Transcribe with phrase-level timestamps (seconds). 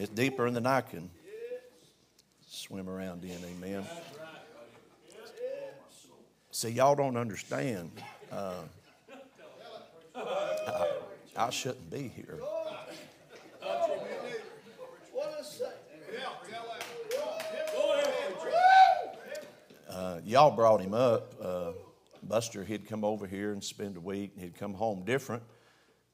[0.00, 1.10] It's deeper than I can
[2.46, 3.84] swim around in, amen.
[6.52, 7.90] See, y'all don't understand.
[8.30, 8.62] Uh,
[10.14, 10.86] I,
[11.36, 12.38] I shouldn't be here.
[19.90, 21.34] Uh, y'all brought him up.
[21.42, 21.72] Uh,
[22.22, 25.42] Buster, he'd come over here and spend a week, and he'd come home different.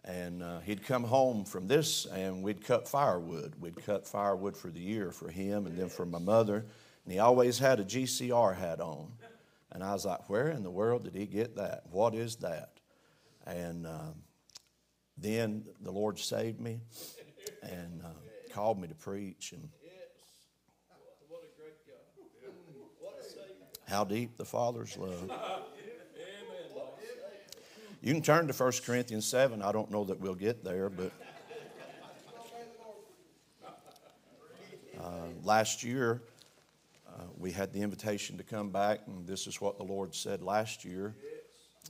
[0.05, 3.55] And uh, he'd come home from this, and we'd cut firewood.
[3.59, 6.67] We'd cut firewood for the year for him and then for my mother.
[7.05, 9.13] And he always had a GCR hat on.
[9.73, 11.85] And I was like, where in the world did he get that?
[11.91, 12.81] What is that?
[13.47, 14.13] And uh,
[15.17, 16.81] then the Lord saved me
[17.63, 18.09] and uh,
[18.53, 19.53] called me to preach.
[19.53, 19.69] And
[23.87, 25.31] how deep the Father's love.
[28.05, 29.63] You can turn to 1 Corinthians 7.
[29.63, 31.11] I don't know that we'll get there, but
[35.01, 35.05] uh,
[35.43, 36.21] last year
[37.09, 40.43] uh, we had the invitation to come back, and this is what the Lord said
[40.43, 41.15] last year.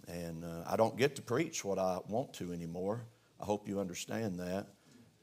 [0.06, 3.00] And uh, I don't get to preach what I want to anymore.
[3.40, 4.68] I hope you understand that.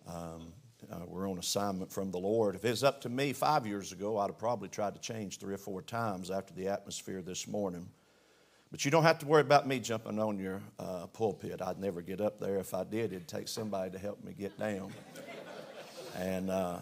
[0.06, 0.52] Um,
[0.92, 2.54] uh, we're on assignment from the Lord.
[2.54, 5.40] If it was up to me five years ago, I'd have probably tried to change
[5.40, 7.88] three or four times after the atmosphere this morning.
[8.72, 11.62] But you don't have to worry about me jumping on your uh, pulpit.
[11.62, 12.58] I'd never get up there.
[12.58, 14.94] If I did, it'd take somebody to help me get down.
[16.18, 16.78] and uh,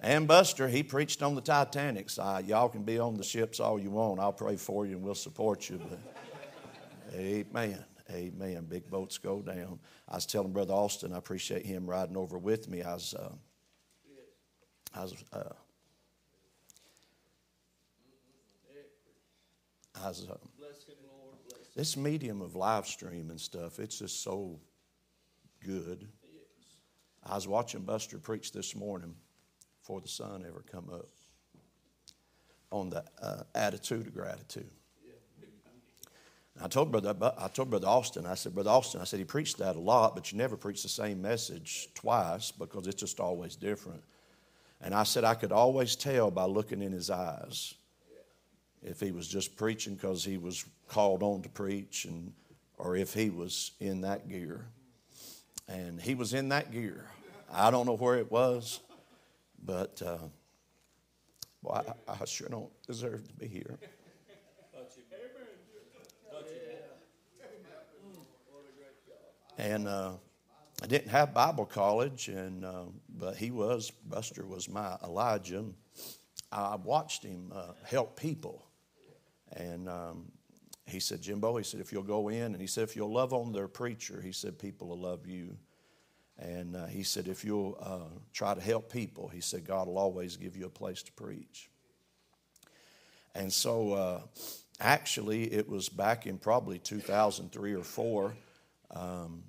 [0.00, 2.46] and Buster, he preached on the Titanic side.
[2.46, 4.20] Y'all can be on the ships all you want.
[4.20, 5.78] I'll pray for you and we'll support you.
[5.78, 5.98] But
[7.14, 8.66] amen, amen.
[8.66, 9.80] Big boats go down.
[10.08, 12.82] I was telling Brother Austin, I appreciate him riding over with me.
[12.82, 13.32] I was, uh,
[14.94, 15.14] I was.
[15.32, 15.42] Uh,
[20.00, 20.36] I was uh,
[21.78, 24.58] this medium of live stream and stuff, it's just so
[25.64, 26.08] good.
[27.24, 29.14] I was watching Buster preach this morning
[29.80, 31.06] before the sun ever come up
[32.72, 34.68] on the uh, attitude of gratitude.
[36.60, 38.26] I told brother, I told brother Austin.
[38.26, 39.00] I said, brother Austin.
[39.00, 42.50] I said he preached that a lot, but you never preach the same message twice
[42.50, 44.02] because it's just always different.
[44.80, 47.74] And I said I could always tell by looking in his eyes
[48.88, 52.32] if he was just preaching because he was called on to preach and
[52.78, 54.66] or if he was in that gear.
[55.68, 57.04] And he was in that gear.
[57.52, 58.80] I don't know where it was,
[59.62, 60.18] but uh,
[61.70, 63.78] I, I sure don't deserve to be here.
[69.58, 70.12] And uh,
[70.80, 72.84] I didn't have Bible college, and uh,
[73.18, 75.64] but he was Buster was my Elijah.
[76.52, 78.67] I watched him uh, help people
[79.52, 80.24] and um,
[80.86, 83.32] he said, Jimbo, he said, if you'll go in, and he said, if you'll love
[83.32, 85.56] on their preacher, he said, people will love you.
[86.38, 89.98] And uh, he said, if you'll uh, try to help people, he said, God will
[89.98, 91.68] always give you a place to preach.
[93.34, 94.20] And so, uh,
[94.80, 98.34] actually, it was back in probably 2003 or 4.
[98.92, 99.42] Um,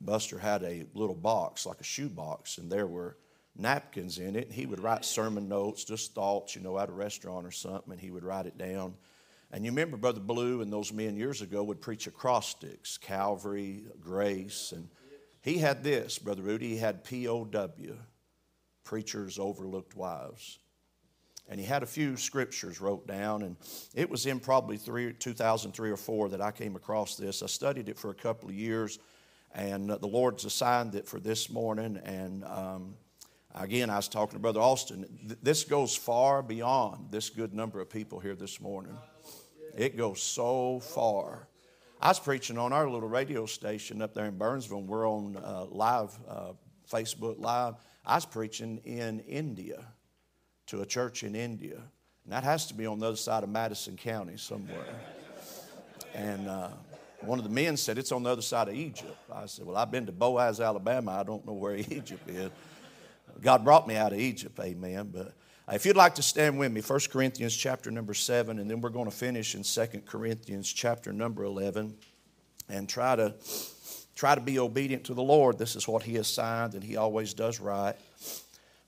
[0.00, 3.16] Buster had a little box, like a shoe box, and there were
[3.56, 4.46] napkins in it.
[4.46, 7.92] And he would write sermon notes, just thoughts, you know, at a restaurant or something,
[7.92, 8.94] and he would write it down.
[9.52, 14.72] And you remember Brother Blue and those men years ago would preach acrostics, Calvary, grace.
[14.74, 14.88] And
[15.40, 17.70] he had this, Brother Rudy, he had POW,
[18.84, 20.58] Preachers Overlooked Wives.
[21.48, 23.56] And he had a few scriptures wrote down, and
[23.94, 27.40] it was in probably three, 2003 or 4 that I came across this.
[27.40, 28.98] I studied it for a couple of years,
[29.54, 32.00] and the Lord's assigned it for this morning.
[32.04, 32.96] And um,
[33.56, 35.06] again, I was talking to Brother Austin.
[35.42, 38.96] This goes far beyond this good number of people here this morning.
[39.76, 41.48] It goes so far.
[42.00, 44.82] I was preaching on our little radio station up there in Burnsville.
[44.82, 46.52] We're on uh, live, uh,
[46.90, 47.74] Facebook Live.
[48.04, 49.84] I was preaching in India
[50.66, 51.80] to a church in India.
[52.24, 54.84] And that has to be on the other side of Madison County somewhere.
[56.14, 56.68] And uh,
[57.20, 59.16] one of the men said, It's on the other side of Egypt.
[59.32, 61.12] I said, Well, I've been to Boaz, Alabama.
[61.12, 62.50] I don't know where Egypt is.
[63.40, 65.10] God brought me out of Egypt, amen.
[65.12, 65.34] But
[65.68, 68.80] uh, if you'd like to stand with me, 1 Corinthians chapter number 7, and then
[68.80, 71.96] we're going to finish in 2 Corinthians chapter number 11
[72.68, 73.34] and try to
[74.14, 75.58] try to be obedient to the Lord.
[75.58, 77.96] This is what he has signed, and he always does right.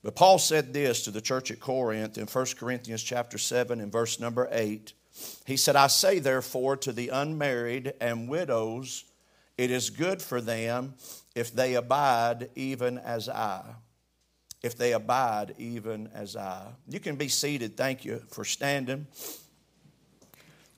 [0.01, 3.91] But Paul said this to the church at Corinth in 1 Corinthians chapter 7 and
[3.91, 4.93] verse number 8.
[5.45, 9.03] He said, I say therefore to the unmarried and widows,
[9.57, 10.95] it is good for them
[11.35, 13.63] if they abide even as I
[14.61, 16.67] if they abide even as I.
[16.87, 17.77] You can be seated.
[17.77, 19.07] Thank you for standing.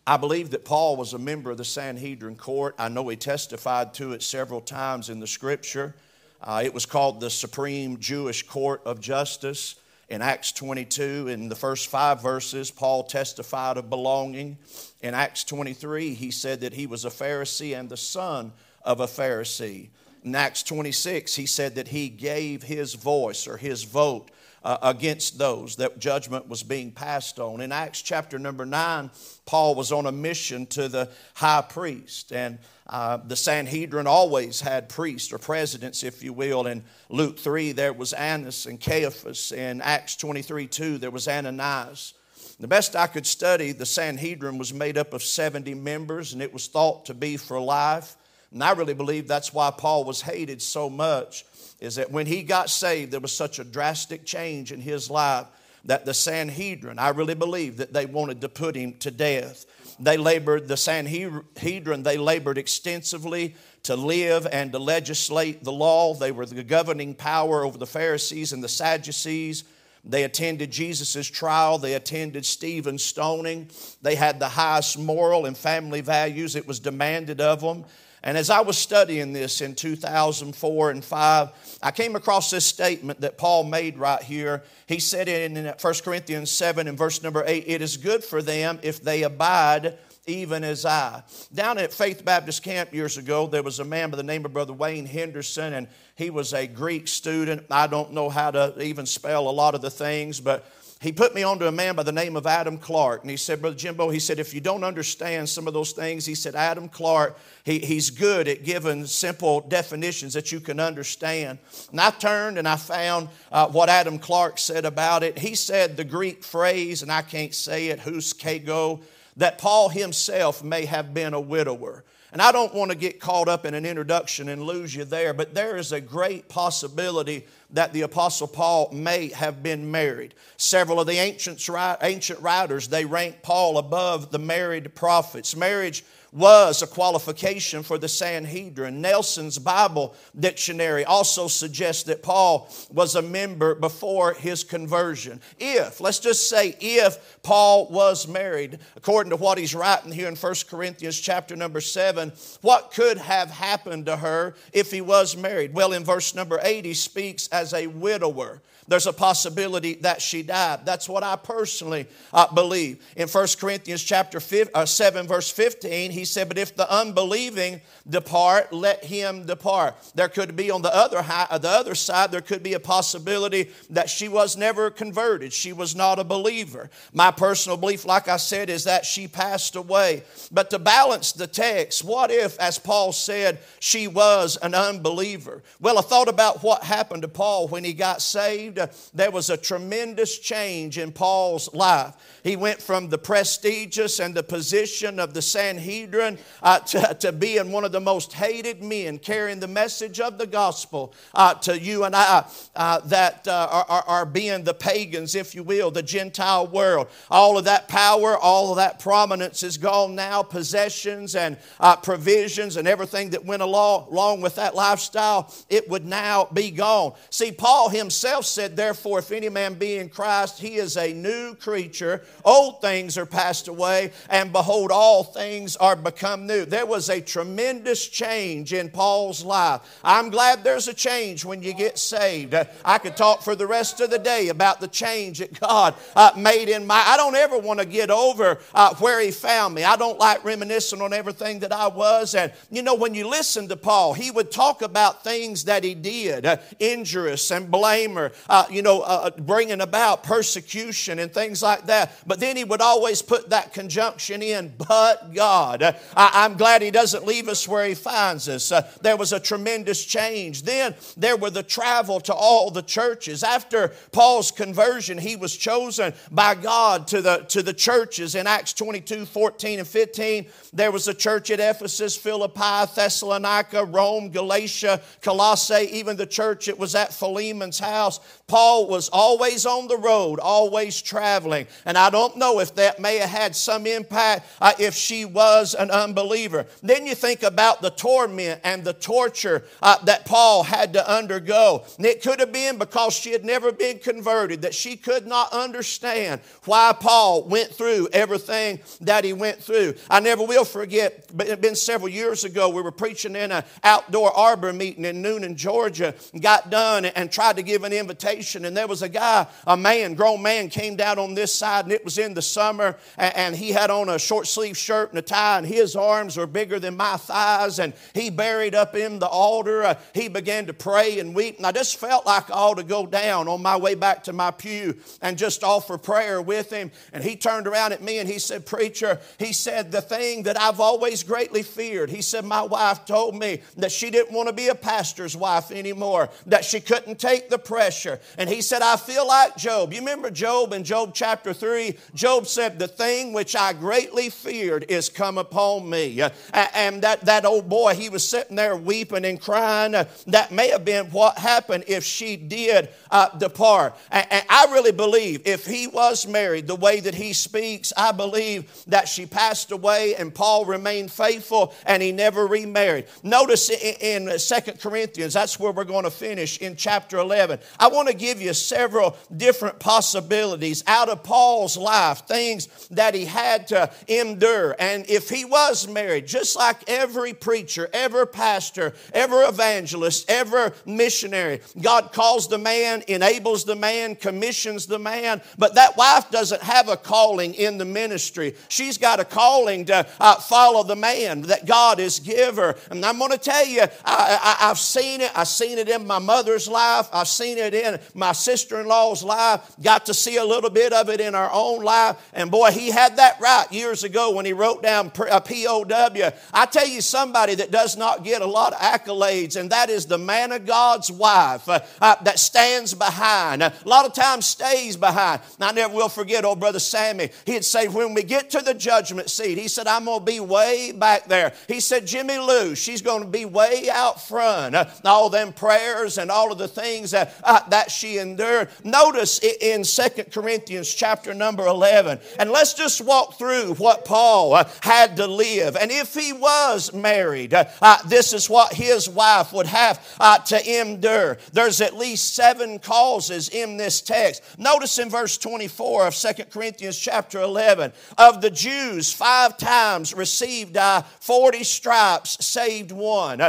[0.05, 2.75] I believe that Paul was a member of the Sanhedrin court.
[2.77, 5.95] I know he testified to it several times in the scripture.
[6.41, 9.75] Uh, it was called the Supreme Jewish Court of Justice.
[10.09, 14.57] In Acts 22, in the first five verses, Paul testified of belonging.
[15.01, 18.51] In Acts 23, he said that he was a Pharisee and the son
[18.83, 19.89] of a Pharisee.
[20.23, 24.29] In Acts 26, he said that he gave his voice or his vote
[24.63, 27.61] uh, against those that judgment was being passed on.
[27.61, 29.09] In Acts chapter number 9,
[29.45, 34.89] Paul was on a mission to the high priest, and uh, the Sanhedrin always had
[34.89, 36.67] priests or presidents, if you will.
[36.67, 39.51] In Luke 3, there was Annas and Caiaphas.
[39.51, 42.13] In Acts 23 2, there was Ananias.
[42.59, 46.53] The best I could study, the Sanhedrin was made up of 70 members, and it
[46.53, 48.15] was thought to be for life.
[48.51, 51.45] And I really believe that's why Paul was hated so much,
[51.79, 55.47] is that when he got saved, there was such a drastic change in his life
[55.85, 59.65] that the Sanhedrin, I really believe that they wanted to put him to death.
[59.99, 66.13] They labored, the Sanhedrin, they labored extensively to live and to legislate the law.
[66.13, 69.63] They were the governing power over the Pharisees and the Sadducees.
[70.03, 71.77] They attended Jesus' trial.
[71.77, 73.69] They attended Stephen's stoning.
[74.01, 76.55] They had the highest moral and family values.
[76.55, 77.85] It was demanded of them.
[78.23, 83.21] And as I was studying this in 2004 and 5, I came across this statement
[83.21, 84.63] that Paul made right here.
[84.85, 88.79] He said in 1 Corinthians 7 and verse number 8, It is good for them
[88.83, 89.97] if they abide
[90.27, 91.23] even as I.
[91.53, 94.53] Down at Faith Baptist Camp years ago, there was a man by the name of
[94.53, 97.65] Brother Wayne Henderson, and he was a Greek student.
[97.71, 100.65] I don't know how to even spell a lot of the things, but
[101.01, 103.21] he put me onto a man by the name of Adam Clarke.
[103.21, 106.27] And he said, Brother Jimbo, he said, if you don't understand some of those things,
[106.27, 111.57] he said, Adam Clarke, he, he's good at giving simple definitions that you can understand.
[111.89, 115.39] And I turned and I found uh, what Adam Clarke said about it.
[115.39, 119.01] He said the Greek phrase, and I can't say it, hus kago,
[119.37, 122.03] that Paul himself may have been a widower.
[122.31, 125.33] And I don't want to get caught up in an introduction and lose you there,
[125.33, 130.33] but there is a great possibility that the Apostle Paul may have been married.
[130.57, 135.55] Several of the ancient, writers, they rank Paul above the married prophets.
[135.55, 139.01] Marriage was a qualification for the Sanhedrin.
[139.01, 145.41] Nelson's Bible dictionary also suggests that Paul was a member before his conversion.
[145.59, 150.35] If, let's just say, if Paul was married, according to what he's writing here in
[150.35, 152.31] 1 Corinthians chapter number 7,
[152.61, 155.73] what could have happened to her if he was married?
[155.73, 158.59] Well, in verse number 8, he speaks as a widower
[158.91, 160.85] there's a possibility that she died.
[160.85, 163.01] That's what I personally uh, believe.
[163.15, 167.81] In 1 Corinthians chapter 5, uh, 7, verse 15, he said, But if the unbelieving
[168.09, 169.95] depart, let him depart.
[170.15, 172.79] There could be on the other, high, uh, the other side, there could be a
[172.79, 175.53] possibility that she was never converted.
[175.53, 176.89] She was not a believer.
[177.13, 180.23] My personal belief, like I said, is that she passed away.
[180.51, 185.63] But to balance the text, what if, as Paul said, she was an unbeliever?
[185.79, 188.80] Well, I thought about what happened to Paul when he got saved saved,
[189.13, 192.13] there was a tremendous change in Paul's life.
[192.43, 197.71] He went from the prestigious and the position of the Sanhedrin uh, to, to being
[197.71, 202.03] one of the most hated men, carrying the message of the gospel uh, to you
[202.03, 202.45] and I
[202.75, 207.07] uh, that uh, are, are being the pagans, if you will, the Gentile world.
[207.29, 210.43] All of that power, all of that prominence is gone now.
[210.43, 216.05] Possessions and uh, provisions and everything that went along, along with that lifestyle, it would
[216.05, 217.13] now be gone.
[217.29, 221.55] See, Paul himself said, Therefore, if any man be in Christ, he is a new
[221.55, 222.23] creature.
[222.45, 226.65] Old things are passed away, and behold, all things are become new.
[226.65, 229.81] There was a tremendous change in Paul's life.
[230.03, 232.53] I'm glad there's a change when you get saved.
[232.85, 236.31] I could talk for the rest of the day about the change that God uh,
[236.37, 237.03] made in my.
[237.05, 239.83] I don't ever want to get over uh, where He found me.
[239.83, 242.35] I don't like reminiscing on everything that I was.
[242.35, 245.95] And you know, when you listen to Paul, he would talk about things that he
[245.95, 251.85] did, uh, injurious and blamer, uh, you know, uh, bringing about persecution and things like
[251.85, 252.11] that.
[252.27, 255.81] But then he would always put that conjunction in, but God.
[256.17, 258.73] I, am glad he doesn't leave us where he finds us.
[258.73, 260.63] Uh, there was a tremendous change.
[260.63, 263.41] Then there were the travel to all the churches.
[263.41, 268.73] After Paul's conversion, he was chosen by God to the, to the churches in Acts
[268.73, 270.45] 22 14 and 15.
[270.73, 276.77] There was a church at Ephesus, Philippi, Thessalonica, Rome, Galatia, Colossae, even the church that
[276.77, 278.19] was at Philemon's house.
[278.47, 281.67] Paul was always on the road, always traveling.
[281.85, 285.73] And I don't know if that may have had some impact uh, if she was
[285.73, 286.65] an unbeliever.
[286.83, 291.85] Then you think about the torment and the torture uh, that Paul had to undergo.
[291.97, 295.53] And it could have been because she had never been converted, that she could not
[295.53, 299.93] understand why Paul went through everything that he went through.
[300.09, 303.51] I never will forget, but it had been several years ago, we were preaching in
[303.51, 308.30] an outdoor arbor meeting in Newnan, Georgia, got done and tried to give an invitation.
[308.65, 311.93] And there was a guy, a man, grown man, came down on this side, and
[311.93, 315.21] it was in the summer, and he had on a short sleeve shirt and a
[315.21, 319.27] tie, and his arms were bigger than my thighs, and he buried up in the
[319.27, 319.83] altar.
[319.83, 322.83] Uh, he began to pray and weep, and I just felt like I ought to
[322.83, 326.91] go down on my way back to my pew and just offer prayer with him.
[327.11, 330.59] And he turned around at me and he said, Preacher, he said, the thing that
[330.59, 334.53] I've always greatly feared, he said, My wife told me that she didn't want to
[334.53, 338.19] be a pastor's wife anymore, that she couldn't take the pressure.
[338.37, 339.93] And he said, I feel like Job.
[339.93, 341.97] You remember Job in Job chapter 3?
[342.13, 346.21] Job said, The thing which I greatly feared is come upon me.
[346.53, 349.93] And that, that old boy, he was sitting there weeping and crying.
[350.27, 353.95] That may have been what happened if she did uh, depart.
[354.11, 358.71] And I really believe if he was married the way that he speaks, I believe
[358.87, 363.05] that she passed away and Paul remained faithful and he never remarried.
[363.23, 367.59] Notice in, 2 Corinthians, that's where we're going to finish in chapter 11.
[367.79, 373.25] I want to give you several different possibilities out of Paul's life, things that he
[373.25, 374.75] had to endure.
[374.79, 381.61] And if he was married, just like every preacher, every pastor, every evangelist, every missionary,
[381.81, 386.89] God calls the man, enables the man, commissions the man, but that wife doesn't have
[386.89, 388.55] a calling in the ministry.
[388.67, 392.75] She's got a calling to uh, follow the man that God has given her.
[392.89, 395.31] And I'm going to tell you, I, I've seen it.
[395.35, 397.07] I've seen it in my mother's life.
[397.13, 399.61] I've seen it in my sister in law's life.
[399.81, 402.17] Got to see a little bit of it in our own life.
[402.33, 406.31] And boy, he had that right years ago when he wrote down a POW.
[406.53, 410.05] I tell you, somebody that does not get a lot of accolades, and that is
[410.05, 413.61] the man of God's wife uh, uh, that stands behind.
[413.61, 415.41] A lot of times stays behind.
[415.59, 417.29] I never will forget old brother Sammy.
[417.45, 420.39] He'd say, when we get to the judgment seat, he said, I'm going to be
[420.39, 421.53] way back there.
[421.67, 424.75] He said, Jimmy Lou, she's going to be way out front.
[424.75, 427.59] Uh, all them prayers and all of the things that, uh,
[427.91, 428.69] she endured.
[428.83, 434.69] Notice in Second Corinthians chapter number 11, and let's just walk through what Paul uh,
[434.81, 435.75] had to live.
[435.75, 440.39] And if he was married, uh, uh, this is what his wife would have uh,
[440.39, 441.37] to endure.
[441.53, 444.43] There's at least seven causes in this text.
[444.57, 450.77] Notice in verse 24 of Second Corinthians chapter 11, of the Jews, five times received
[450.77, 453.39] I 40 stripes, saved one.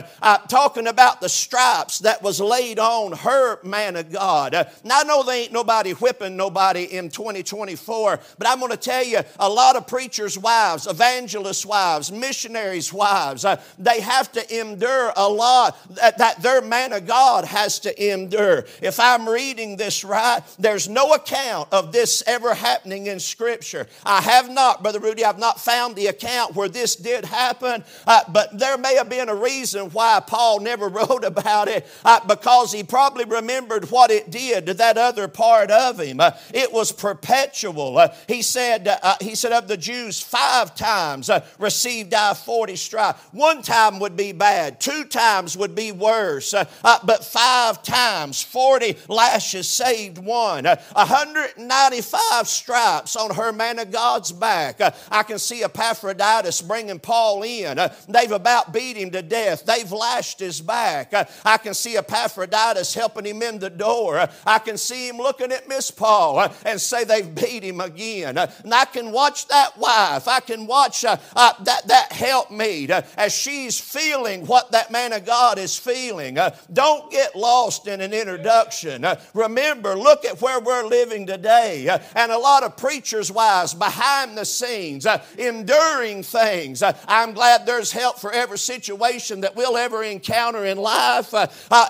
[0.49, 4.32] talking about the stripes that was laid on her man of God.
[4.33, 9.05] Now, I know there ain't nobody whipping nobody in 2024, but I'm going to tell
[9.05, 15.12] you a lot of preachers' wives, evangelists' wives, missionaries' wives, uh, they have to endure
[15.17, 18.65] a lot that, that their man of God has to endure.
[18.81, 23.87] If I'm reading this right, there's no account of this ever happening in Scripture.
[24.05, 28.23] I have not, Brother Rudy, I've not found the account where this did happen, uh,
[28.29, 32.73] but there may have been a reason why Paul never wrote about it uh, because
[32.73, 36.21] he probably remembered what it did to that other part of him.
[36.21, 37.99] Uh, it was perpetual.
[37.99, 42.76] Uh, he said, uh, he said of the Jews, five times uh, received I 40
[42.76, 43.23] stripes.
[43.33, 48.43] One time would be bad, two times would be worse, uh, uh, but five times,
[48.43, 50.64] 40 lashes saved one.
[50.64, 54.81] 195 stripes on her man of God's back.
[55.11, 57.79] I can see Epaphroditus bringing Paul in.
[58.09, 59.64] They've about beat him to death.
[59.64, 61.12] They've lashed his back.
[61.45, 64.12] I can see Epaphroditus helping him in the door.
[64.47, 68.38] I can see him looking at Miss Paul and say they've beat him again.
[68.38, 70.28] And I can watch that wife.
[70.28, 75.12] I can watch uh, uh, that, that helpmate uh, as she's feeling what that man
[75.12, 76.38] of God is feeling.
[76.38, 79.04] Uh, don't get lost in an introduction.
[79.04, 81.88] Uh, remember, look at where we're living today.
[81.88, 85.07] Uh, and a lot of preachers' wives behind the scenes,
[85.38, 86.83] enduring things.
[87.07, 91.33] I'm glad there's help for every situation that we'll ever encounter in life.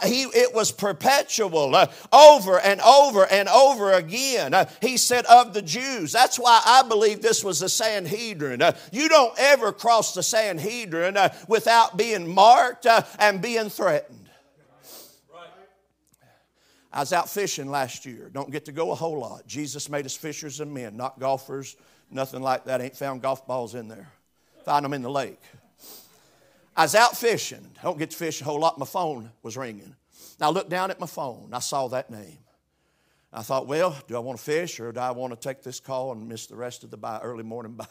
[0.05, 1.75] he, it was perpetual
[2.13, 4.55] over and over and over again.
[4.55, 6.13] Uh, he said, Of the Jews.
[6.13, 8.63] That's why I believe this was the Sanhedrin.
[8.63, 12.87] Uh, you don't ever cross the Sanhedrin uh, without being marked
[13.19, 14.19] and being threatened.
[16.93, 18.31] I was out fishing last year.
[18.31, 19.47] Don't get to go a whole lot.
[19.47, 21.77] Jesus made us fishers of men, not golfers,
[22.11, 22.83] nothing like that.
[22.83, 24.13] Ain't found golf balls in there.
[24.67, 25.41] Find them in the lake.
[26.77, 27.67] I was out fishing.
[27.83, 28.79] Don't get to fish a whole lot.
[28.79, 29.95] My phone was ringing.
[30.43, 31.51] I looked down at my phone.
[31.53, 32.39] I saw that name.
[33.33, 35.81] I thought, well, do I want to fish or do I want to take this
[35.81, 37.89] call and miss the rest of the early morning bite?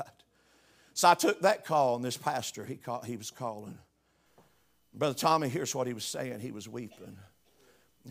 [0.93, 3.77] So I took that call, and this pastor, he, called, he was calling.
[4.93, 6.41] Brother Tommy, here's what he was saying.
[6.41, 7.17] He was weeping.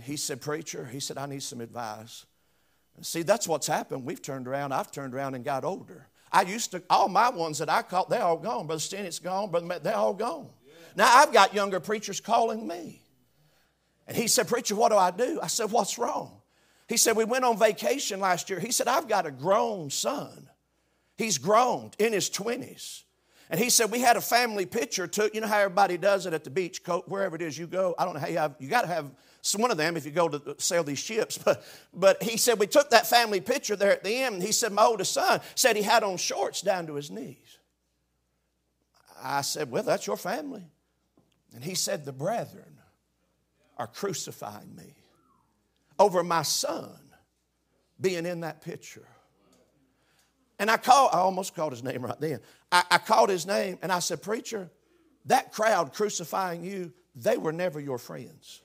[0.02, 2.24] He said, Preacher, he said, I need some advice.
[2.96, 4.06] And see, that's what's happened.
[4.06, 4.72] We've turned around.
[4.72, 6.08] I've turned around and got older.
[6.32, 8.66] I used to, all my ones that I caught, they're all gone.
[8.66, 9.50] Brother Stennett's gone.
[9.50, 10.48] Brother Matt, they're all gone.
[10.96, 13.02] Now I've got younger preachers calling me.
[14.10, 15.38] And he said, Preacher, what do I do?
[15.40, 16.32] I said, What's wrong?
[16.88, 18.58] He said, We went on vacation last year.
[18.58, 20.48] He said, I've got a grown son.
[21.16, 23.04] He's grown in his 20s.
[23.50, 25.32] And he said, We had a family picture took.
[25.32, 27.94] You know how everybody does it at the beach, wherever it is you go?
[27.96, 29.12] I don't know how you have, you got to have
[29.56, 31.38] one of them if you go to sail these ships.
[31.44, 31.62] But,
[31.94, 34.34] but he said, We took that family picture there at the end.
[34.34, 37.58] And he said, My oldest son said he had on shorts down to his knees.
[39.22, 40.64] I said, Well, that's your family.
[41.54, 42.79] And he said, The brethren
[43.80, 44.94] are crucifying me
[45.98, 46.92] over my son
[47.98, 49.08] being in that picture.
[50.58, 52.40] And I called, I almost called his name right then.
[52.70, 54.70] I, I called his name and I said, Preacher,
[55.24, 58.60] that crowd crucifying you, they were never your friends.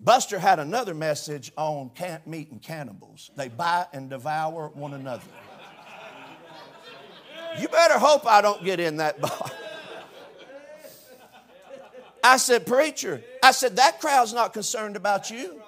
[0.00, 3.30] Buster had another message on camp meat and cannibals.
[3.36, 5.22] They bite and devour one another.
[7.60, 9.52] You better hope I don't get in that box.
[12.22, 15.60] I said, Preacher, I said, that crowd's not concerned about you.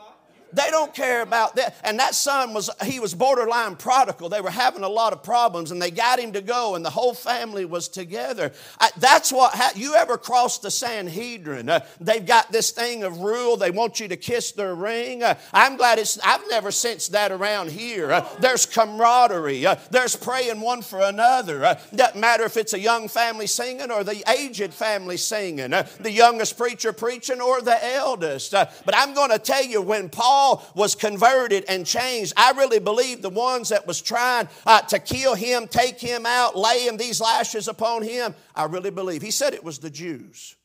[0.52, 1.76] They don't care about that.
[1.82, 4.28] And that son was, he was borderline prodigal.
[4.28, 6.90] They were having a lot of problems and they got him to go and the
[6.90, 8.52] whole family was together.
[8.78, 11.68] I, that's what, ha- you ever cross the Sanhedrin?
[11.68, 13.56] Uh, they've got this thing of rule.
[13.56, 15.22] They want you to kiss their ring.
[15.22, 18.12] Uh, I'm glad it's, I've never sensed that around here.
[18.12, 19.64] Uh, there's camaraderie.
[19.64, 21.64] Uh, there's praying one for another.
[21.64, 25.86] Uh, doesn't matter if it's a young family singing or the aged family singing, uh,
[26.00, 28.52] the youngest preacher preaching or the eldest.
[28.52, 32.80] but I'm going to tell you when Paul Paul was converted and changed, I really
[32.80, 36.96] believe the ones that was trying uh, to kill him, take him out, lay him
[36.96, 39.22] these lashes upon him, I really believe.
[39.22, 40.56] He said it was the Jews.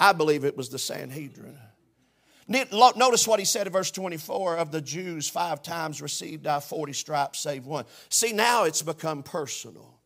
[0.00, 1.56] I believe it was the Sanhedrin.
[2.48, 6.92] Notice what he said in verse 24 of the Jews, five times received I 40
[6.92, 7.84] stripes, save one.
[8.08, 10.00] See, now it's become personal.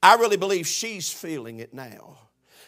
[0.00, 2.18] I really believe she's feeling it now.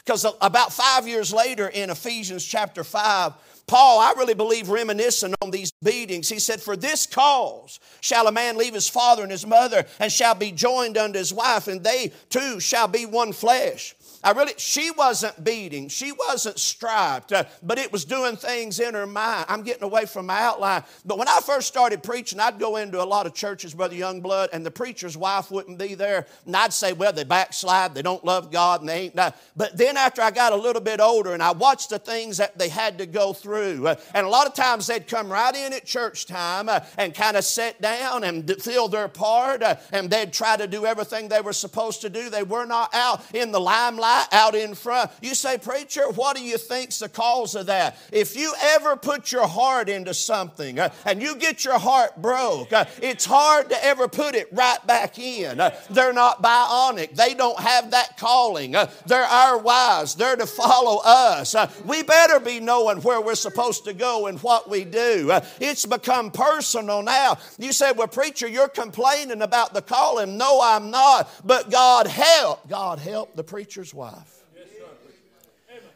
[0.04, 3.34] Because about five years later in Ephesians chapter 5,
[3.70, 8.32] Paul, I really believe, reminiscing on these beatings, he said, For this cause shall a
[8.32, 11.84] man leave his father and his mother and shall be joined unto his wife, and
[11.84, 13.94] they two shall be one flesh.
[14.22, 18.92] I really, she wasn't beating, she wasn't striped, uh, but it was doing things in
[18.92, 19.46] her mind.
[19.48, 20.84] I'm getting away from my outline.
[21.06, 24.48] But when I first started preaching, I'd go into a lot of churches, Brother Youngblood,
[24.52, 26.26] and the preacher's wife wouldn't be there.
[26.44, 29.38] And I'd say, well, they backslide, they don't love God, and they ain't not.
[29.56, 32.58] But then after I got a little bit older and I watched the things that
[32.58, 35.72] they had to go through, uh, and a lot of times they'd come right in
[35.72, 40.10] at church time uh, and kind of sit down and fill their part, uh, and
[40.10, 42.28] they'd try to do everything they were supposed to do.
[42.28, 45.10] They were not out in the limelight out in front.
[45.22, 47.96] You say, Preacher, what do you think's the cause of that?
[48.12, 52.72] If you ever put your heart into something uh, and you get your heart broke,
[52.72, 55.60] uh, it's hard to ever put it right back in.
[55.60, 58.74] Uh, they're not bionic, they don't have that calling.
[58.74, 61.54] Uh, they're our wives, they're to follow us.
[61.54, 65.30] Uh, we better be knowing where we're supposed to go and what we do.
[65.30, 67.38] Uh, it's become personal now.
[67.58, 70.36] You say, Well, preacher, you're complaining about the calling.
[70.36, 71.28] No, I'm not.
[71.44, 72.68] But God help.
[72.68, 74.44] God help the preacher's wife.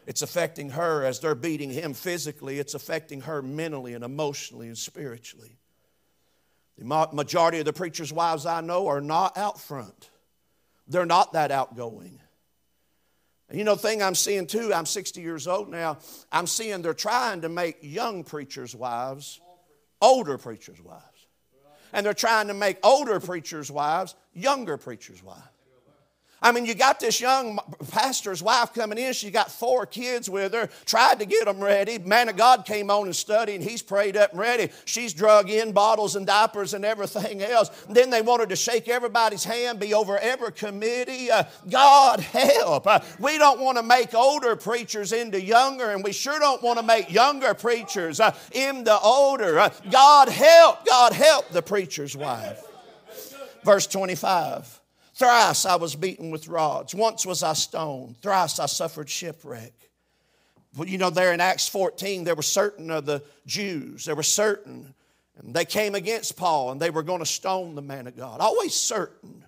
[0.05, 4.77] It's affecting her as they're beating him physically, it's affecting her mentally and emotionally and
[4.77, 5.57] spiritually.
[6.77, 10.11] The majority of the preachers' wives I know are not out front,
[10.87, 12.19] they're not that outgoing.
[13.49, 15.97] And you know, thing I'm seeing too, I'm 60 years old now,
[16.31, 19.41] I'm seeing they're trying to make young preachers' wives
[19.99, 21.01] older preachers' wives.
[21.91, 25.54] And they're trying to make older preachers' wives younger preachers' wives.
[26.45, 27.57] I mean, you got this young
[27.89, 29.13] pastor's wife coming in.
[29.13, 31.97] She got four kids with her, tried to get them ready.
[31.97, 34.69] Man of God came on and studied, and he's prayed up and ready.
[34.85, 37.71] She's drug in bottles and diapers and everything else.
[37.89, 41.31] then they wanted to shake everybody's hand, be over every committee.
[41.31, 42.85] Uh, God help.
[42.85, 46.77] Uh, we don't want to make older preachers into younger, and we sure don't want
[46.77, 49.57] to make younger preachers uh, into older.
[49.57, 50.85] Uh, God help.
[50.85, 52.63] God help the preacher's wife.
[53.63, 54.84] Verse 25.
[55.15, 56.93] Thrice I was beaten with rods.
[56.93, 58.17] Once was I stoned.
[58.21, 59.73] Thrice I suffered shipwreck.
[60.77, 64.23] But you know, there in Acts 14, there were certain of the Jews, there were
[64.23, 64.93] certain,
[65.37, 68.41] and they came against Paul and they were going to stone the man of God.
[68.41, 69.43] Always certain.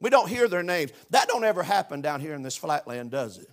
[0.00, 0.92] We don't hear their names.
[1.10, 3.50] That don't ever happen down here in this flatland, does it?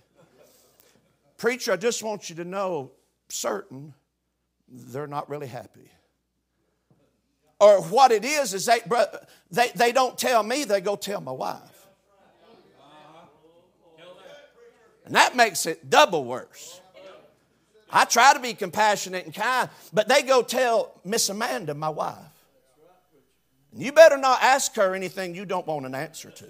[1.38, 2.90] Preacher, I just want you to know
[3.28, 3.94] certain
[4.68, 5.90] they're not really happy.
[7.58, 8.80] Or what it is is they,
[9.50, 11.60] they, they don't tell me, they go tell my wife.
[15.04, 16.80] And that makes it double worse.
[17.90, 22.16] I try to be compassionate and kind, but they go tell Miss Amanda, my wife.
[23.72, 26.44] And you better not ask her anything you don't want an answer to.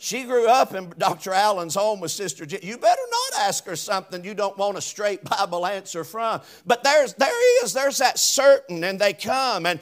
[0.00, 1.32] She grew up in Dr.
[1.32, 2.60] Allen's home with Sister Jen.
[2.62, 6.40] You better not ask her something you don't want a straight Bible answer from.
[6.64, 9.80] But there's, there is, there's that certain, and they come and,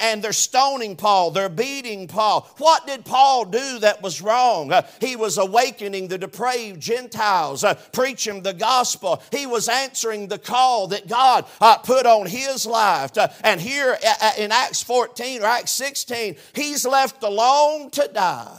[0.00, 2.48] and they're stoning Paul, they're beating Paul.
[2.56, 4.72] What did Paul do that was wrong?
[4.72, 9.22] Uh, he was awakening the depraved Gentiles, uh, preaching the gospel.
[9.30, 13.10] He was answering the call that God uh, put on his life.
[13.44, 13.98] And here
[14.38, 18.58] in Acts 14 or Acts 16, he's left alone to die.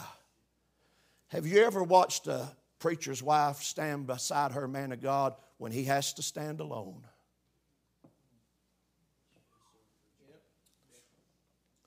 [1.32, 2.46] Have you ever watched a
[2.78, 7.06] preacher's wife stand beside her man of God when he has to stand alone?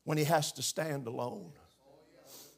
[0.04, 1.52] When he has to stand alone.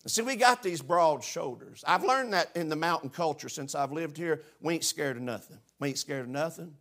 [0.05, 1.83] See, we got these broad shoulders.
[1.85, 4.41] I've learned that in the mountain culture since I've lived here.
[4.61, 5.57] We ain't scared of nothing.
[5.81, 6.73] We ain't scared of nothing.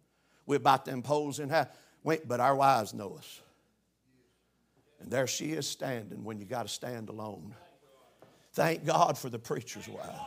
[0.47, 1.67] We're about them poles in half.
[2.05, 3.41] But our wives know us.
[5.01, 7.57] And there she is standing when you got to stand alone.
[8.57, 10.19] Thank God for the preacher's wife.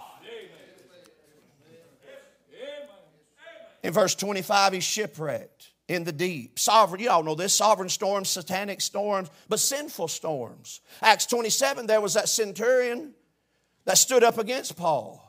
[3.82, 6.60] In verse 25, he's shipwrecked in the deep.
[6.60, 10.82] Sovereign, you all know this sovereign storms, satanic storms, but sinful storms.
[11.02, 13.16] Acts 27, there was that centurion
[13.86, 15.26] that stood up against Paul.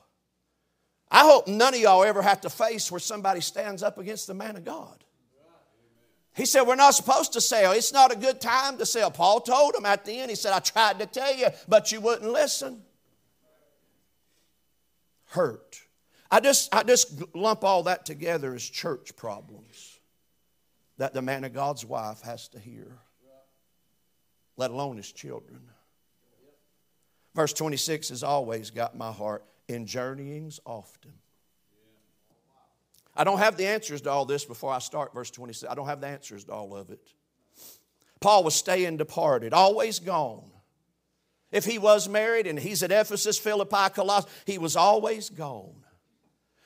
[1.11, 4.35] I hope none of y'all ever have to face where somebody stands up against the
[4.35, 5.03] man of God.
[6.35, 7.73] He said, We're not supposed to sell.
[7.73, 9.11] It's not a good time to sell.
[9.11, 12.03] Paul told him at the end, He said, I tried to tell you, but you
[12.03, 12.83] wouldn't listen
[15.31, 15.81] hurt.
[16.31, 19.99] I just, I just lump all that together as church problems
[20.99, 22.99] that the man of God's wife has to hear,
[24.57, 25.61] let alone his children.
[27.35, 31.12] Verse 26 has always got my heart in journeyings often.
[33.16, 35.71] I don't have the answers to all this before I start verse 26.
[35.71, 37.12] I don't have the answers to all of it.
[38.21, 40.50] Paul was staying departed, always gone.
[41.53, 45.85] If he was married and he's at Ephesus, Philippi, Colossae, he was always gone.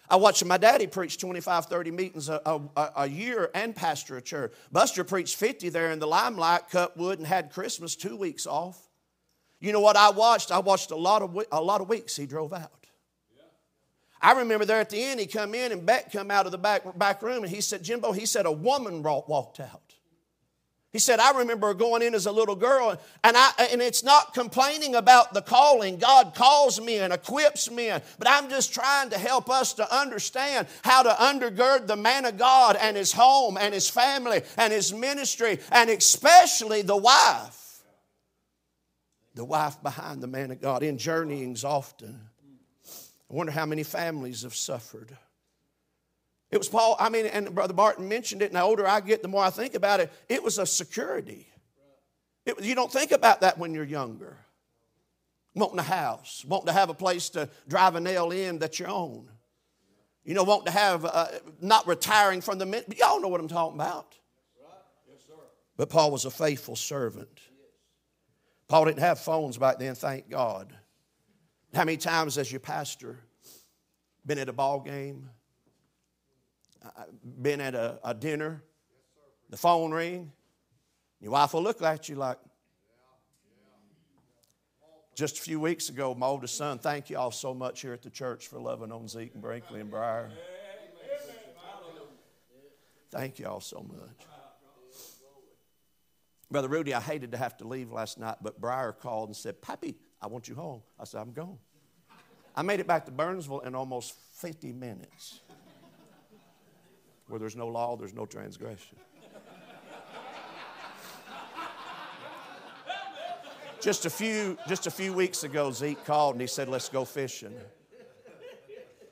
[0.08, 4.22] I watched my daddy preach 25, 30 meetings a, a, a, year and pastor a
[4.22, 4.52] church.
[4.70, 8.78] Buster preached 50 there in the limelight, cut wood, and had Christmas two weeks off.
[9.60, 10.52] You know what I watched?
[10.52, 12.70] I watched a lot of, a lot of weeks he drove out.
[14.20, 16.58] I remember there at the end, he come in and Beck come out of the
[16.58, 19.83] back, back room and he said, Jimbo, he said, a woman walked out.
[20.94, 24.32] He said, I remember going in as a little girl, and, I, and it's not
[24.32, 25.98] complaining about the calling.
[25.98, 31.02] God calls men, equips men, but I'm just trying to help us to understand how
[31.02, 35.58] to undergird the man of God and his home and his family and his ministry,
[35.72, 37.82] and especially the wife.
[39.34, 42.20] The wife behind the man of God in journeyings often.
[43.28, 45.10] I wonder how many families have suffered.
[46.54, 49.22] It was Paul, I mean, and Brother Barton mentioned it, and the older I get,
[49.22, 50.12] the more I think about it.
[50.28, 51.48] It was a security.
[52.46, 54.36] It, you don't think about that when you're younger.
[55.56, 58.86] Wanting a house, wanting to have a place to drive a nail in that you
[58.86, 59.28] own.
[60.22, 61.26] You know, wanting to have, uh,
[61.60, 64.14] not retiring from the, but y'all know what I'm talking about.
[65.76, 67.40] But Paul was a faithful servant.
[68.68, 70.72] Paul didn't have phones back then, thank God.
[71.74, 73.18] How many times as your pastor
[74.24, 75.30] been at a ball game,
[77.22, 78.62] been at a, a dinner,
[79.50, 80.32] the phone ring,
[81.20, 82.38] your wife will look at you like,
[85.14, 88.02] just a few weeks ago, my oldest son, thank you all so much here at
[88.02, 90.30] the church for loving on Zeke and Brinkley and Briar.
[93.10, 94.26] Thank you all so much.
[96.50, 99.62] Brother Rudy, I hated to have to leave last night, but Briar called and said,
[99.62, 100.82] Pappy, I want you home.
[100.98, 101.58] I said, I'm gone.
[102.56, 105.40] I made it back to Burnsville in almost 50 minutes.
[107.28, 108.98] Where there's no law, there's no transgression.
[113.84, 117.04] just a few just a few weeks ago zeke called and he said let's go
[117.04, 117.54] fishing.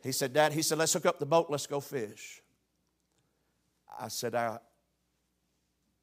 [0.03, 2.41] He said dad he said let's hook up the boat let's go fish.
[4.01, 4.59] I said I,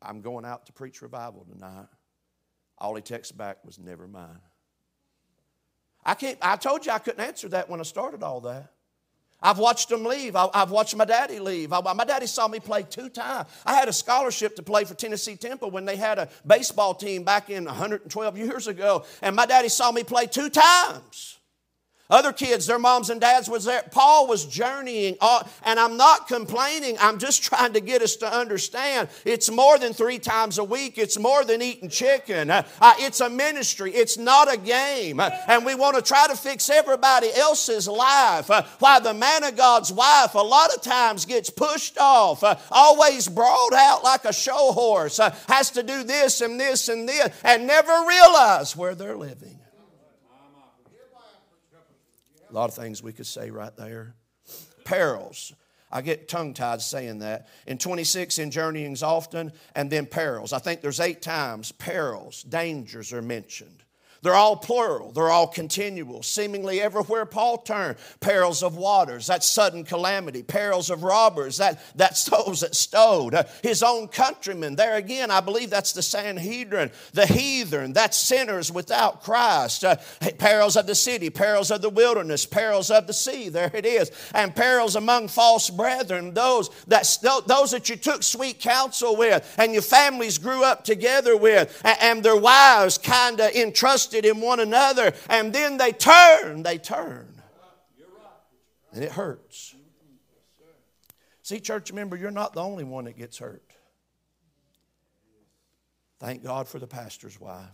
[0.03, 1.87] i'm going out to preach revival tonight.
[2.77, 4.39] All he texted back was never mind.
[6.05, 8.71] I can't i told you i couldn't answer that when i started all that
[9.41, 10.35] I've watched them leave.
[10.35, 11.69] I've watched my daddy leave.
[11.69, 13.47] My daddy saw me play two times.
[13.65, 17.23] I had a scholarship to play for Tennessee Temple when they had a baseball team
[17.23, 21.38] back in 112 years ago, and my daddy saw me play two times.
[22.09, 23.83] Other kids, their moms and dads was there.
[23.91, 26.97] Paul was journeying, uh, and I'm not complaining.
[26.99, 30.97] I'm just trying to get us to understand it's more than three times a week.
[30.97, 32.49] It's more than eating chicken.
[32.49, 33.91] Uh, uh, it's a ministry.
[33.91, 35.19] It's not a game.
[35.19, 38.49] Uh, and we want to try to fix everybody else's life.
[38.79, 43.73] While the man of God's wife a lot of times gets pushed off, always brought
[43.73, 48.05] out like a show horse, has to do this and this and this, and never
[48.07, 49.58] realize where they're living.
[52.49, 54.15] A lot of things we could say right there.
[54.85, 55.53] Perils.
[55.91, 57.47] I get tongue tied saying that.
[57.65, 60.53] In 26, in journeyings often, and then perils.
[60.53, 63.83] I think there's eight times perils, dangers are mentioned.
[64.21, 66.23] They're all plural, they're all continual.
[66.23, 72.25] Seemingly everywhere Paul turned, perils of waters, that's sudden calamity, perils of robbers, that, that's
[72.25, 73.33] those that stowed.
[73.33, 78.71] Uh, his own countrymen, there again, I believe that's the Sanhedrin, the heathen, that's sinners
[78.71, 79.85] without Christ.
[79.85, 79.95] Uh,
[80.37, 84.11] perils of the city, perils of the wilderness, perils of the sea, there it is.
[84.33, 89.71] And perils among false brethren, those that, those that you took sweet counsel with, and
[89.71, 94.59] your families grew up together with, and, and their wives kind of entrusted in one
[94.59, 97.41] another, and then they turn, they turn.
[98.91, 99.75] And it hurts.
[101.43, 103.63] See, church member, you're not the only one that gets hurt.
[106.19, 107.65] Thank God for the pastor's wife.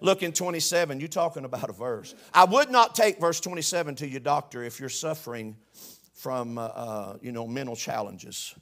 [0.00, 2.14] Look in 27, you're talking about a verse.
[2.34, 5.56] I would not take verse 27 to your doctor if you're suffering
[6.14, 8.54] from, uh, uh, you know, mental challenges.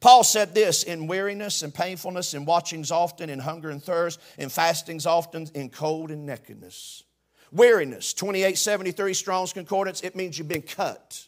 [0.00, 4.48] Paul said this in weariness and painfulness, in watchings often, in hunger and thirst, in
[4.48, 7.04] fastings often, in cold and nakedness.
[7.52, 11.26] Weariness, 2873 Strong's Concordance, it means you've been cut.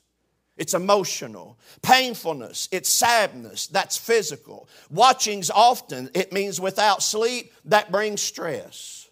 [0.57, 1.59] It's emotional.
[1.83, 4.69] Painfulness, it's sadness, that's physical.
[4.91, 9.09] Watchings often, it means without sleep, that brings stress.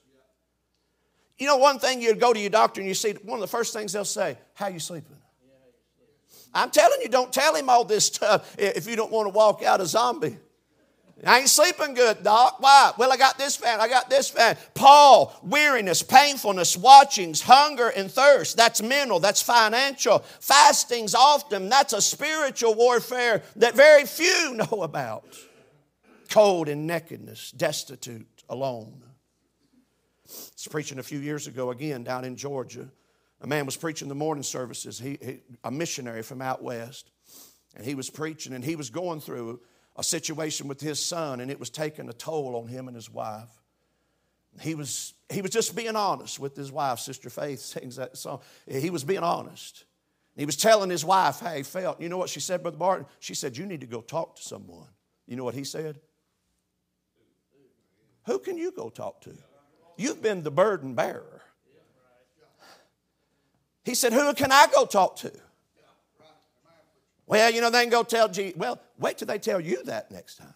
[1.39, 3.47] You know, one thing you'd go to your doctor and you see, one of the
[3.49, 5.17] first things they'll say, How you sleeping?
[6.53, 9.63] I'm telling you, don't tell him all this stuff if you don't want to walk
[9.63, 10.37] out a zombie.
[11.25, 12.57] I ain't sleeping good, doc.
[12.61, 12.93] Why?
[12.97, 13.79] Well, I got this fan.
[13.81, 14.57] I got this fan.
[14.73, 18.57] Paul, weariness, painfulness, watchings, hunger, and thirst.
[18.57, 19.21] That's mental.
[19.21, 20.21] That's financial.
[20.41, 21.69] Fastings often.
[21.69, 25.27] That's a spiritual warfare that very few know about.
[26.31, 29.03] Cold and nakedness, destitute, alone.
[30.27, 32.89] I was preaching a few years ago again down in Georgia.
[33.41, 37.11] A man was preaching the morning services, he, he, a missionary from out west.
[37.77, 39.61] And he was preaching, and he was going through
[39.97, 43.11] a situation with his son, and it was taking a toll on him and his
[43.11, 43.51] wife.
[44.61, 48.41] He was, he was just being honest with his wife, Sister Faith sings that song.
[48.67, 49.85] He was being honest.
[50.37, 52.01] He was telling his wife how he felt.
[52.01, 53.07] You know what she said, Brother Barton?
[53.21, 54.89] She said, You need to go talk to someone.
[55.27, 56.01] You know what he said?
[58.27, 59.35] Who can you go talk to?
[59.97, 61.40] You've been the burden bearer.
[63.91, 65.33] He said, Who can I go talk to?
[67.27, 68.57] Well, you know, they can go tell Jesus.
[68.57, 70.55] Well, wait till they tell you that next time.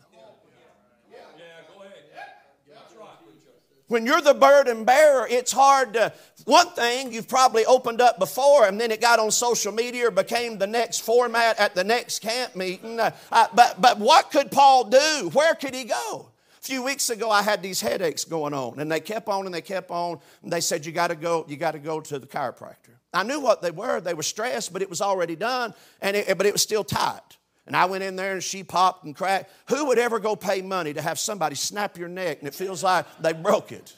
[3.89, 6.13] When you're the burden bearer, it's hard to.
[6.45, 10.11] One thing you've probably opened up before, and then it got on social media or
[10.13, 13.01] became the next format at the next camp meeting.
[13.01, 15.31] Uh, but, but what could Paul do?
[15.33, 16.29] Where could he go?
[16.59, 19.55] A few weeks ago, I had these headaches going on, and they kept on and
[19.55, 20.21] they kept on.
[20.43, 21.45] And they said, "You got to go.
[21.49, 24.01] You got to go to the chiropractor." I knew what they were.
[24.01, 27.39] They were stressed, but it was already done, and it, but it was still tight.
[27.67, 29.51] And I went in there and she popped and cracked.
[29.69, 32.83] Who would ever go pay money to have somebody snap your neck and it feels
[32.83, 33.97] like they broke it?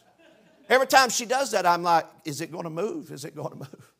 [0.68, 3.10] Every time she does that, I'm like, is it going to move?
[3.10, 3.92] Is it going to move?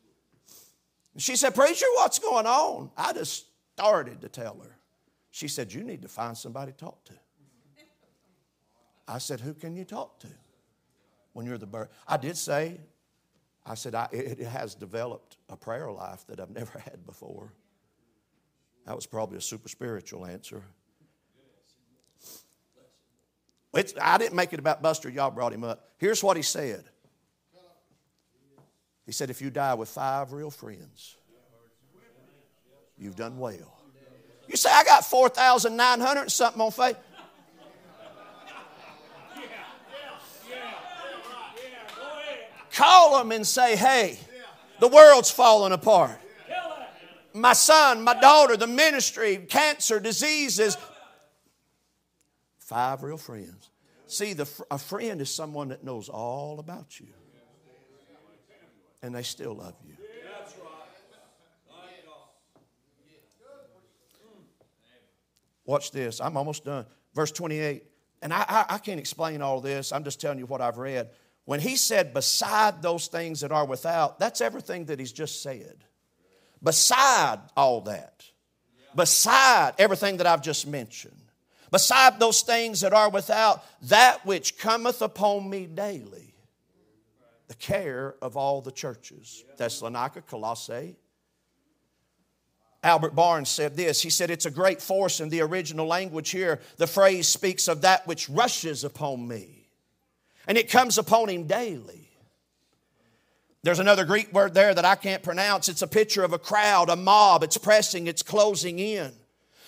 [1.15, 2.91] And she said, Preacher, what's going on?
[2.97, 4.77] I just started to tell her.
[5.31, 7.15] She said, You need to find somebody to talk to.
[9.09, 10.29] I said, Who can you talk to
[11.33, 11.89] when you're the bird?
[12.07, 12.79] I did say,
[13.67, 17.53] I said, I, it has developed a prayer life that I've never had before.
[18.87, 20.63] That was probably a super spiritual answer.
[23.75, 25.91] It's, I didn't make it about Buster, y'all brought him up.
[25.99, 26.85] Here's what he said
[29.05, 31.17] He said, If you die with five real friends,
[32.97, 33.77] you've done well.
[34.49, 36.97] You say, I got 4,900 something on faith.
[42.77, 44.19] Call them and say, hey,
[44.81, 46.21] the world's falling apart.
[47.33, 50.77] My son, my daughter, the ministry, cancer, diseases.
[52.59, 53.71] Five real friends.
[54.07, 57.09] See, the, a friend is someone that knows all about you,
[59.03, 59.95] and they still love you.
[65.65, 66.21] Watch this.
[66.21, 66.87] I'm almost done.
[67.15, 67.85] Verse 28.
[68.23, 69.93] And I, I, I can't explain all this.
[69.93, 71.11] I'm just telling you what I've read.
[71.47, 75.85] When he said, beside those things that are without, that's everything that he's just said.
[76.63, 78.25] Beside all that,
[78.95, 81.15] beside everything that I've just mentioned,
[81.71, 86.35] beside those things that are without, that which cometh upon me daily,
[87.47, 90.97] the care of all the churches Thessalonica, Colossae.
[92.83, 94.03] Albert Barnes said this.
[94.03, 96.61] He said, It's a great force in the original language here.
[96.77, 99.56] The phrase speaks of that which rushes upon me
[100.47, 102.11] and it comes upon him daily.
[103.63, 105.69] There's another Greek word there that I can't pronounce.
[105.69, 107.43] It's a picture of a crowd, a mob.
[107.43, 109.13] It's pressing, it's closing in.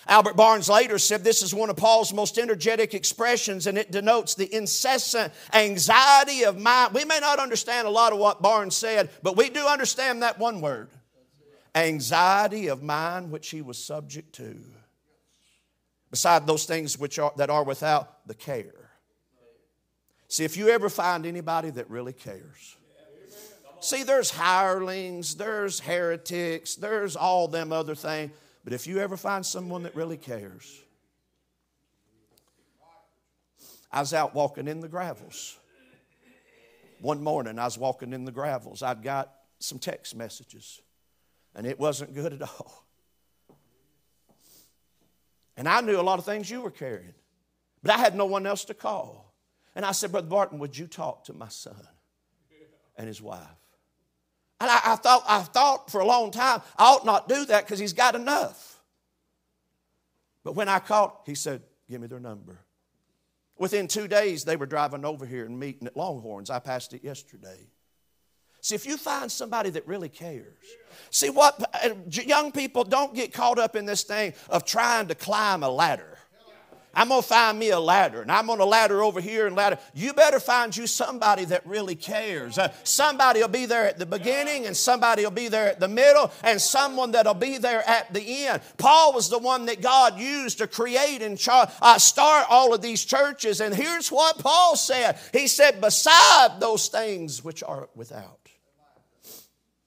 [0.07, 4.35] Albert Barnes later said this is one of Paul's most energetic expressions, and it denotes
[4.35, 6.93] the incessant anxiety of mind.
[6.93, 10.39] We may not understand a lot of what Barnes said, but we do understand that
[10.39, 10.89] one word
[11.75, 14.57] anxiety of mind which he was subject to.
[16.09, 18.78] Beside those things which are, that are without the care.
[20.29, 22.77] See, if you ever find anybody that really cares,
[23.79, 28.31] see, there's hirelings, there's heretics, there's all them other things,
[28.63, 30.81] but if you ever find someone that really cares,
[33.91, 35.57] I was out walking in the gravels.
[37.01, 38.83] One morning, I was walking in the gravels.
[38.83, 40.79] I'd got some text messages,
[41.55, 42.85] and it wasn't good at all.
[45.57, 47.15] And I knew a lot of things you were carrying,
[47.81, 49.28] but I had no one else to call.
[49.75, 51.75] And I said, Brother Barton, would you talk to my son
[52.97, 53.45] and his wife?
[54.59, 57.65] And I, I thought, I thought for a long time, I ought not do that
[57.65, 58.81] because he's got enough.
[60.43, 62.59] But when I called, he said, Give me their number.
[63.57, 66.49] Within two days, they were driving over here and meeting at Longhorns.
[66.49, 67.67] I passed it yesterday.
[68.61, 70.57] See, if you find somebody that really cares,
[71.11, 71.59] see what
[72.09, 76.08] young people don't get caught up in this thing of trying to climb a ladder.
[76.93, 79.55] I'm going to find me a ladder and I'm going to ladder over here and
[79.55, 79.77] ladder.
[79.93, 82.57] You better find you somebody that really cares.
[82.57, 85.87] Uh, somebody will be there at the beginning and somebody will be there at the
[85.87, 88.61] middle and someone that'll be there at the end.
[88.77, 92.81] Paul was the one that God used to create and char- uh, start all of
[92.81, 93.61] these churches.
[93.61, 98.49] And here's what Paul said He said, Beside those things which are without,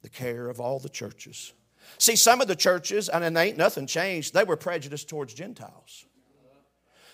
[0.03, 1.53] the care of all the churches.
[1.99, 6.07] See, some of the churches, and there ain't nothing changed, they were prejudiced towards Gentiles.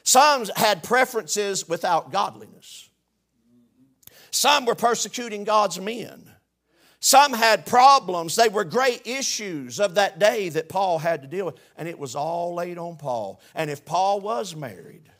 [0.08, 2.88] Some had preferences without godliness.
[4.30, 6.30] Some were persecuting God's men.
[6.98, 8.34] Some had problems.
[8.34, 11.56] They were great issues of that day that Paul had to deal with.
[11.76, 13.42] And it was all laid on Paul.
[13.54, 15.12] And if Paul was married,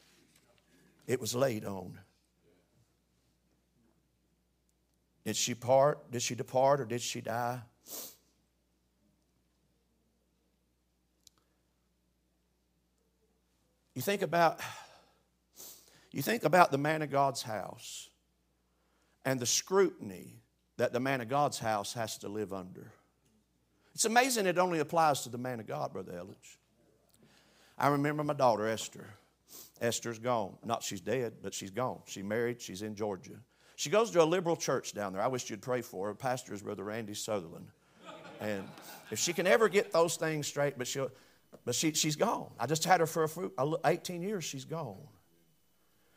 [1.07, 1.99] it was laid on.
[5.27, 6.11] Did she part?
[6.11, 7.61] Did she depart or did she die?
[13.99, 14.61] You think about
[16.13, 18.09] you think about the man of God's house
[19.25, 20.37] and the scrutiny
[20.77, 22.93] that the man of God's house has to live under.
[23.97, 26.59] It's amazing it only applies to the man of God, Brother Elledge.
[27.77, 29.05] I remember my daughter, Esther.
[29.81, 30.57] Esther's gone.
[30.65, 31.99] Not she's dead, but she's gone.
[32.07, 33.41] She married, she's in Georgia.
[33.75, 35.23] She goes to a liberal church down there.
[35.23, 36.15] I wish you'd pray for her.
[36.15, 37.67] Pastor is Brother Randy Sutherland.
[38.41, 38.63] And
[39.11, 41.11] if she can ever get those things straight, but she'll
[41.65, 42.51] but she, she's gone.
[42.59, 45.07] I just had her for a, 18 years, she's gone.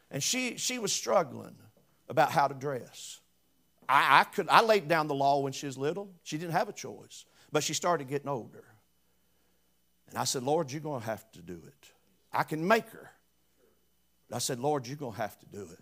[0.09, 1.55] And she, she was struggling
[2.09, 3.19] about how to dress.
[3.87, 6.11] I, I, could, I laid down the law when she was little.
[6.23, 7.25] She didn't have a choice.
[7.51, 8.63] But she started getting older.
[10.09, 11.91] And I said, Lord, you're going to have to do it.
[12.31, 13.09] I can make her.
[14.31, 15.79] I said, Lord, you're going to have to do it.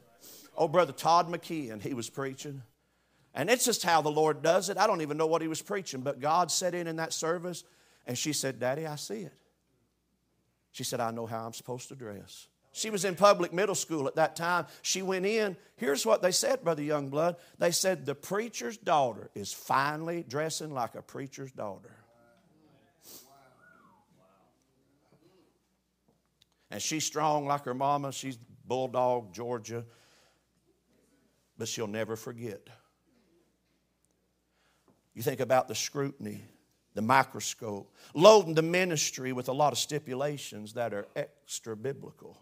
[0.57, 2.61] Oh, Brother Todd McKeon, he was preaching.
[3.33, 4.77] And it's just how the Lord does it.
[4.77, 7.63] I don't even know what he was preaching, but God set in in that service
[8.05, 9.33] and she said, Daddy, I see it.
[10.71, 12.47] She said, I know how I'm supposed to dress.
[12.71, 14.67] She was in public middle school at that time.
[14.81, 15.57] She went in.
[15.75, 17.37] Here's what they said, Brother Youngblood.
[17.57, 21.95] They said, The preacher's daughter is finally dressing like a preacher's daughter.
[26.71, 28.11] And she's strong like her mama.
[28.11, 29.85] She's Bulldog, Georgia.
[31.57, 32.69] But she'll never forget.
[35.15, 36.43] You think about the scrutiny
[36.95, 42.37] the microscope, loading the ministry with a lot of stipulations that are extra biblical.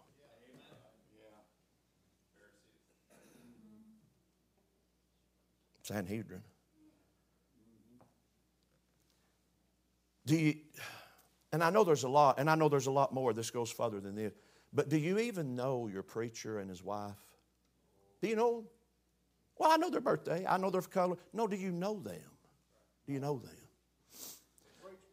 [5.82, 6.42] Sanhedrin.
[10.26, 10.56] Do you,
[11.52, 13.32] and I know there's a lot, and I know there's a lot more.
[13.32, 14.34] This goes further than this.
[14.72, 17.16] But do you even know your preacher and his wife?
[18.20, 18.64] Do you know?
[19.56, 20.44] Well, I know their birthday.
[20.46, 21.16] I know their color.
[21.32, 22.20] No, do you know them?
[23.06, 23.67] Do you know them?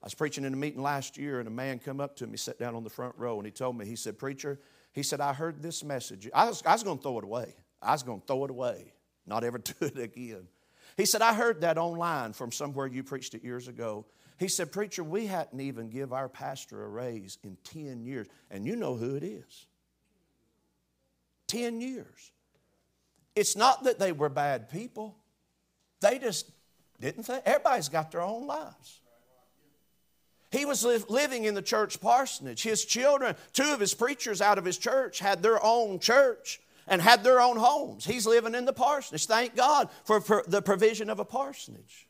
[0.06, 2.38] I was preaching in a meeting last year, and a man come up to me,
[2.38, 4.60] sat down on the front row, and he told me, he said, Preacher,
[4.94, 6.30] he said, I heard this message.
[6.32, 7.56] I was, I was going to throw it away.
[7.82, 8.94] I was going to throw it away.
[9.26, 10.48] not ever do it again.
[10.96, 14.06] He said, I heard that online from somewhere you preached it years ago.
[14.38, 18.28] He said, Preacher, we hadn't even give our pastor a raise in 10 years.
[18.52, 19.66] And you know who it is.
[21.48, 22.32] 10 years.
[23.36, 25.18] It's not that they were bad people.
[26.00, 26.52] They just
[27.02, 27.42] didn't think.
[27.44, 29.02] Everybody's got their own lives.
[30.56, 32.64] He was li- living in the church parsonage.
[32.64, 37.02] His children, two of his preachers out of his church, had their own church and
[37.02, 38.06] had their own homes.
[38.06, 39.26] He's living in the parsonage.
[39.26, 42.08] Thank God for the provision of a parsonage.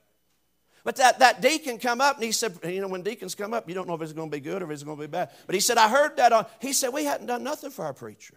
[0.83, 3.67] But that, that deacon come up and he said, you know, when deacons come up,
[3.67, 5.07] you don't know if it's going to be good or if it's going to be
[5.07, 5.31] bad.
[5.47, 7.93] But he said, I heard that on, he said, we hadn't done nothing for our
[7.93, 8.35] preacher.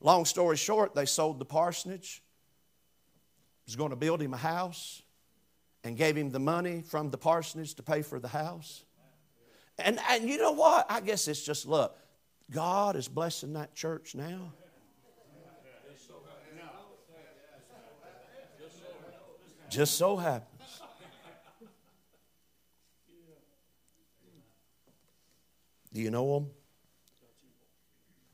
[0.00, 2.22] Long story short, they sold the parsonage,
[3.64, 5.02] was going to build him a house,
[5.84, 8.84] and gave him the money from the parsonage to pay for the house.
[9.78, 10.86] And, and you know what?
[10.90, 11.96] I guess it's just luck.
[12.50, 14.52] God is blessing that church now.
[19.68, 20.80] Just so happens.
[25.92, 26.46] Do you know him?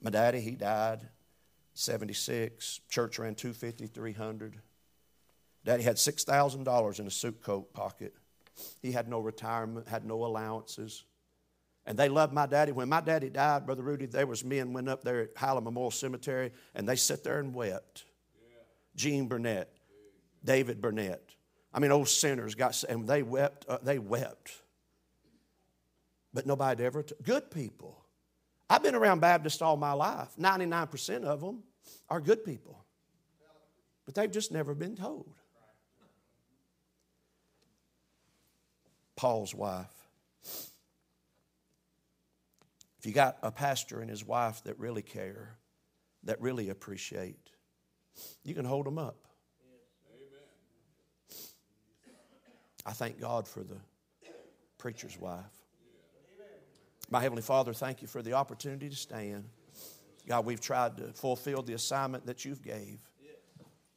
[0.00, 1.08] My daddy, he died
[1.74, 2.80] 76.
[2.88, 4.60] Church ran 250, 300.
[5.64, 8.14] Daddy had $6,000 in a suit coat pocket.
[8.82, 11.04] He had no retirement, had no allowances.
[11.86, 12.72] And they loved my daddy.
[12.72, 15.90] When my daddy died, Brother Rudy, there was men went up there at Highland Memorial
[15.90, 18.04] Cemetery and they sat there and wept.
[18.96, 19.70] Gene Burnett,
[20.44, 21.34] David Burnett.
[21.72, 24.52] I mean, old sinners got, and they wept, uh, they wept.
[26.32, 28.04] But nobody ever, t- good people.
[28.70, 30.28] I've been around Baptists all my life.
[30.38, 31.64] 99% of them
[32.08, 32.84] are good people.
[34.06, 35.34] But they've just never been told.
[39.16, 39.92] Paul's wife.
[42.98, 45.58] If you got a pastor and his wife that really care,
[46.24, 47.50] that really appreciate,
[48.44, 49.16] you can hold them up.
[52.86, 53.76] I thank God for the
[54.78, 55.44] preacher's wife.
[57.10, 59.44] My Heavenly Father, thank you for the opportunity to stand.
[60.26, 62.98] God, we've tried to fulfill the assignment that you've gave.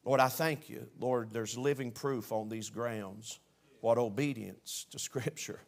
[0.03, 0.88] Lord, I thank you.
[0.99, 3.39] Lord, there's living proof on these grounds
[3.82, 5.61] what obedience to Scripture,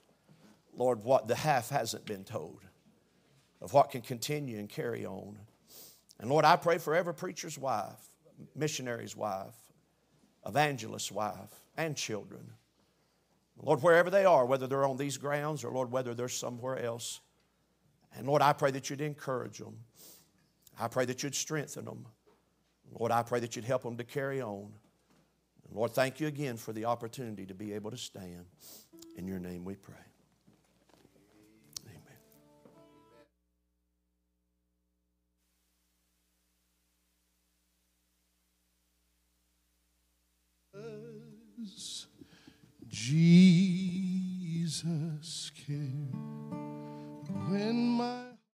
[0.75, 2.61] Lord, what the half hasn't been told,
[3.61, 5.37] of what can continue and carry on.
[6.19, 7.99] And Lord, I pray for every preacher's wife,
[8.55, 9.55] missionary's wife,
[10.47, 12.51] evangelist's wife, and children.
[13.61, 17.19] Lord, wherever they are, whether they're on these grounds or, Lord, whether they're somewhere else.
[18.15, 19.75] And Lord, I pray that you'd encourage them.
[20.79, 22.05] I pray that you'd strengthen them.
[22.97, 24.71] Lord, I pray that you'd help them to carry on.
[25.71, 28.45] Lord, thank you again for the opportunity to be able to stand.
[29.17, 29.95] In your name we pray.
[44.79, 46.11] Jesus came
[47.49, 48.38] when my